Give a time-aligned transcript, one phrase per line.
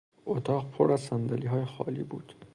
[0.25, 2.45] اتاق پر از صندلیهای خالی بود.